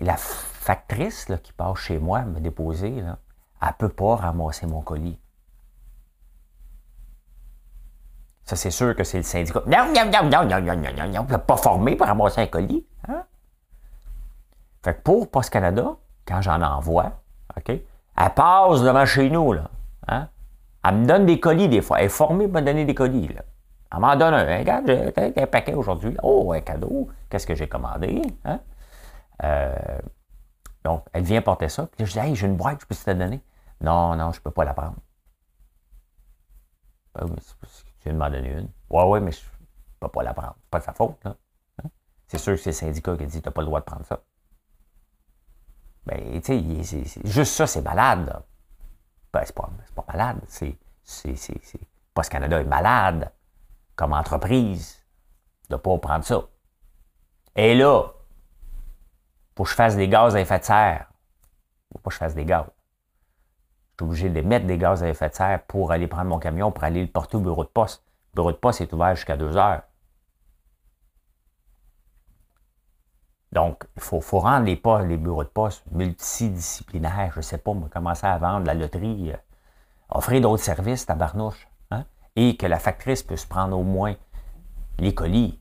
[0.00, 3.18] La factrice là, qui passe chez moi me déposer, là,
[3.60, 5.20] elle ne peut pas ramasser mon colis.
[8.44, 9.62] Ça, c'est sûr que c'est le syndicat.
[9.66, 12.86] Non, non, non, non, non, non, non, non, pas formé pour ramasser un colis.
[14.82, 17.12] Fait que pour Post Canada, quand j'en envoie,
[17.56, 19.70] OK, elle passe devant chez nous, là.
[20.08, 20.28] Hein?
[20.84, 22.00] Elle me donne des colis des fois.
[22.00, 23.42] Elle est formée pour me donner des colis, là.
[23.92, 24.58] Elle m'en donne un.
[24.58, 26.16] Regarde, j'ai un paquet aujourd'hui.
[26.22, 27.08] Oh, un cadeau.
[27.28, 28.22] Qu'est-ce que j'ai commandé?
[28.44, 28.60] Hein?
[29.44, 29.98] Euh,
[30.84, 31.86] donc, elle vient porter ça.
[31.86, 33.40] Puis là, je dis, hey, j'ai une boîte, je peux te la donner?
[33.80, 34.96] Non, non, je ne peux pas la prendre.
[37.14, 38.68] Ben tu viens de m'en donner une.
[38.90, 40.56] Ouais, ouais, mais je ne peux pas la prendre.
[40.62, 41.36] C'est pas de sa faute, là.
[41.84, 41.90] Hein?
[42.26, 44.06] C'est sûr que c'est le syndicat qui dit, tu n'as pas le droit de prendre
[44.06, 44.20] ça.
[46.06, 48.42] Ben, tu sais, juste ça, c'est malade.
[49.32, 50.40] Ben, c'est pas, pas, malade.
[50.46, 50.76] C'est,
[52.14, 53.32] Post Canada est malade
[53.96, 55.02] comme entreprise
[55.68, 56.42] de ne pas prendre ça.
[57.56, 58.04] Et là,
[59.56, 61.06] faut que je fasse des gaz à effet de serre.
[61.92, 62.64] Faut pas que je fasse des gaz.
[62.66, 66.38] Je suis obligé de mettre des gaz à effet de serre pour aller prendre mon
[66.38, 68.04] camion, pour aller le porter au bureau de poste.
[68.32, 69.82] Le bureau de poste est ouvert jusqu'à 2 heures.
[73.52, 77.32] Donc, il faut, rendre les, bureaux de poste multidisciplinaires.
[77.32, 79.32] Je ne sais pas, moi, commencer à vendre la loterie.
[79.32, 79.36] Euh,
[80.08, 81.68] Offrez d'autres services, tabarnouche.
[81.90, 82.04] Hein?
[82.36, 84.14] Et que la factrice puisse prendre au moins
[84.98, 85.58] les colis.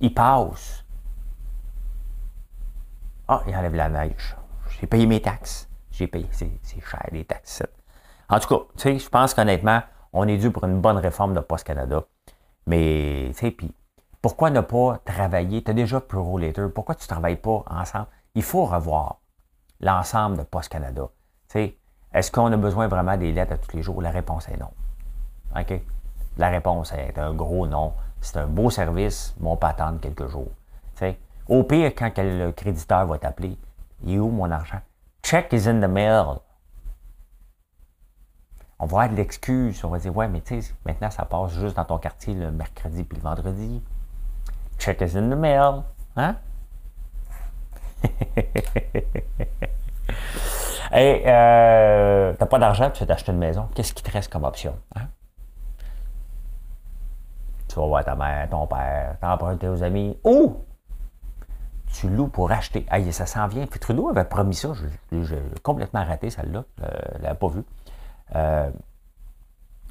[0.00, 0.84] Il passe.
[3.28, 4.36] Ah, il enlève la neige.
[4.80, 5.68] J'ai payé mes taxes.
[5.90, 6.28] J'ai payé.
[6.30, 7.62] C'est cher, les taxes.
[8.28, 9.82] En tout cas, tu sais, je pense qu'honnêtement,
[10.12, 12.04] on est dû pour une bonne réforme de Post Canada.
[12.66, 13.74] Mais, tu sais, puis,
[14.24, 15.62] pourquoi ne pas travailler?
[15.62, 16.68] Tu as déjà Pro Later.
[16.74, 18.06] Pourquoi tu ne travailles pas ensemble?
[18.34, 19.20] Il faut revoir
[19.80, 21.10] l'ensemble de Post Canada.
[21.54, 24.00] Est-ce qu'on a besoin vraiment des lettres à tous les jours?
[24.00, 24.70] La réponse est non.
[25.54, 25.78] OK?
[26.38, 27.92] La réponse est un gros non.
[28.22, 30.48] C'est un beau service, mais on peut attendre quelques jours.
[31.46, 33.58] Au pire, quand le créditeur va t'appeler,
[34.04, 34.80] il est où mon argent?
[35.22, 36.38] Check is in the mail.
[38.78, 39.84] On va avoir de l'excuse.
[39.84, 42.50] On va dire, ouais, mais tu sais, maintenant, ça passe juste dans ton quartier le
[42.50, 43.82] mercredi puis le vendredi.
[44.84, 45.84] Check is in the mail.
[46.14, 46.36] Hein?
[50.92, 53.66] Et euh, t'as pas d'argent, tu vas t'acheter une maison.
[53.74, 54.76] Qu'est-ce qui te reste comme option?
[54.94, 55.08] Hein?
[57.66, 60.18] Tu vas voir ta mère, ton père, t'emprunter aux amis.
[60.22, 60.62] Ou
[61.94, 62.84] tu loues pour acheter.
[62.90, 63.66] Aïe, ça s'en vient.
[63.66, 64.68] Puis Trudeau avait promis ça.
[65.10, 66.62] J'ai complètement raté celle-là.
[66.76, 66.84] Je
[67.18, 67.64] ne l'avais pas vue.
[68.34, 68.70] Euh,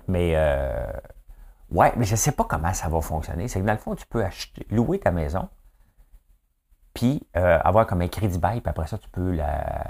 [0.07, 0.85] mais euh,
[1.73, 3.47] ouais, mais je ne sais pas comment ça va fonctionner.
[3.47, 4.23] C'est que dans le fond, tu peux
[4.71, 5.49] louer ta maison,
[6.93, 9.37] puis euh, avoir comme un crédit bail, puis après ça, tu peux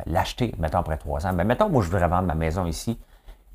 [0.05, 1.33] l'acheter, mettons, après trois ans.
[1.33, 2.99] Mais mettons, moi, je voudrais vendre ma maison ici,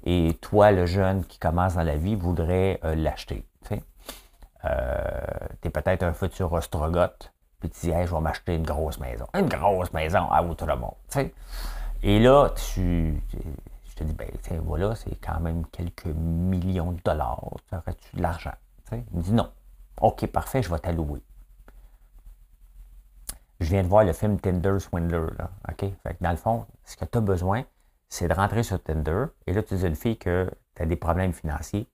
[0.05, 3.45] et toi, le jeune qui commence dans la vie, voudrais l'acheter.
[3.69, 9.01] Tu es peut-être un futur ostrogoth, puis tu dis, hey, je vais m'acheter une grosse
[9.01, 9.27] maison.
[9.35, 10.95] Une grosse maison à Outremont.
[11.09, 11.33] sais.
[12.03, 13.21] Et là, tu,
[13.99, 14.29] te dis, ben,
[14.65, 17.43] voilà, c'est quand même quelques millions de dollars.
[17.73, 18.55] Aurais-tu de l'argent?
[18.93, 19.51] Il me dit non.
[20.01, 21.23] OK, parfait, je vais t'allouer.
[23.61, 25.27] Je viens de voir le film Tinder Swindler.
[25.39, 25.81] Là, OK?
[26.03, 27.65] Fait que dans le fond, ce que tu as besoin,
[28.09, 29.27] c'est de rentrer sur Tinder.
[29.47, 31.89] Et là, tu dis à une fille que tu as des problèmes financiers.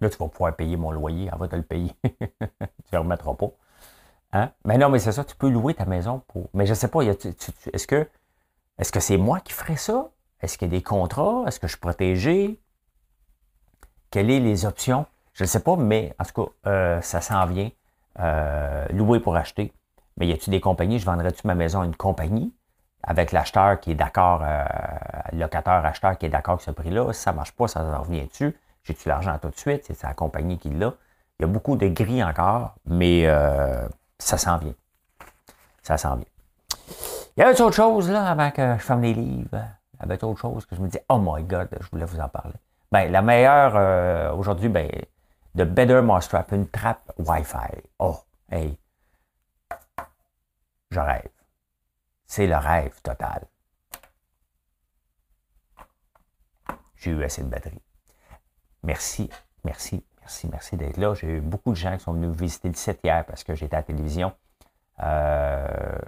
[0.00, 1.28] Là, tu vas pouvoir payer mon loyer.
[1.32, 1.92] Elle va te le payer.
[2.04, 3.50] tu ne remettras pas.
[4.32, 4.52] Hein?
[4.64, 6.48] Mais non, mais c'est ça, tu peux louer ta maison pour.
[6.54, 8.08] Mais je ne sais pas, est-ce que
[8.78, 10.10] est-ce que c'est moi qui ferais ça?
[10.44, 11.44] Est-ce qu'il y a des contrats?
[11.46, 12.60] Est-ce que je suis protégé?
[14.10, 15.06] Quelles sont les options?
[15.32, 17.70] Je ne sais pas, mais en tout cas, euh, ça s'en vient.
[18.20, 19.72] Euh, louer pour acheter.
[20.18, 20.98] Mais y a-t-il des compagnies?
[20.98, 22.54] Je vendrais-tu ma maison à une compagnie
[23.02, 24.64] avec l'acheteur qui est d'accord, euh,
[25.32, 27.10] locataire-acheteur qui est d'accord avec ce prix-là?
[27.14, 28.54] Si ça ne marche pas, ça en revient dessus.
[28.82, 29.84] J'ai-tu l'argent tout de suite?
[29.86, 30.92] C'est la compagnie qui l'a.
[31.38, 33.26] Il y a beaucoup de gris encore, mais
[34.18, 34.74] ça s'en vient.
[35.82, 36.26] Ça s'en vient.
[37.36, 39.64] Il y avait autre chose, là, avant que je ferme les livres.
[40.04, 42.54] Avait autre chose que je me dis, oh my God, je voulais vous en parler.
[42.92, 44.90] Ben, la meilleure euh, aujourd'hui, ben,
[45.54, 47.82] de Better Mousetrap, une trappe Wi-Fi.
[47.98, 48.18] Oh,
[48.50, 48.78] hey.
[50.90, 51.30] Je rêve.
[52.26, 53.46] C'est le rêve total.
[56.96, 57.82] J'ai eu assez de batterie.
[58.82, 59.30] Merci,
[59.64, 61.12] merci, Merci, merci d'être là.
[61.12, 63.76] J'ai eu beaucoup de gens qui sont venus visiter le site hier parce que j'étais
[63.76, 64.32] à la télévision.
[65.02, 65.98] Euh,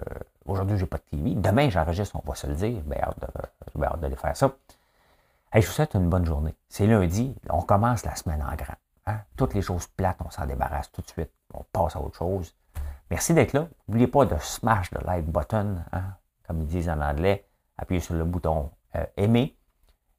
[0.45, 1.35] aujourd'hui, je n'ai pas de TV.
[1.35, 2.81] Demain, j'enregistre, on va se le dire.
[2.89, 4.51] J'ai hâte, de, hâte d'aller faire ça.
[5.53, 6.55] je vous souhaite une bonne journée.
[6.69, 7.35] C'est lundi.
[7.49, 8.75] On commence la semaine en grand.
[9.05, 9.19] Hein?
[9.35, 11.31] Toutes les choses plates, on s'en débarrasse tout de suite.
[11.53, 12.53] On passe à autre chose.
[13.09, 13.67] Merci d'être là.
[13.87, 16.03] N'oubliez pas de smash le like button, hein,
[16.45, 17.47] comme ils disent en anglais.
[17.77, 19.55] Appuyez sur le bouton euh, aimer.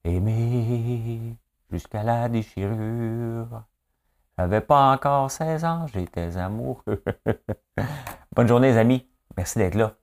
[0.05, 1.37] Aimer
[1.71, 3.65] jusqu'à la déchirure.
[4.39, 7.03] J'avais pas encore 16 ans, j'étais amoureux.
[8.39, 9.05] Bonne journée les amis.
[9.37, 9.97] Merci d'être là.